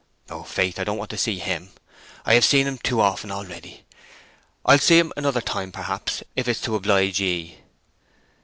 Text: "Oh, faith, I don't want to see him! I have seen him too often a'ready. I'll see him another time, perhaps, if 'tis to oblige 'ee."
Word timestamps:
"Oh, 0.31 0.41
faith, 0.41 0.79
I 0.79 0.83
don't 0.83 0.97
want 0.97 1.11
to 1.11 1.15
see 1.17 1.37
him! 1.37 1.73
I 2.25 2.33
have 2.33 2.43
seen 2.43 2.65
him 2.65 2.79
too 2.79 3.01
often 3.01 3.29
a'ready. 3.29 3.85
I'll 4.65 4.79
see 4.79 4.97
him 4.97 5.13
another 5.15 5.41
time, 5.41 5.71
perhaps, 5.71 6.23
if 6.35 6.45
'tis 6.47 6.59
to 6.61 6.73
oblige 6.73 7.21
'ee." 7.21 7.59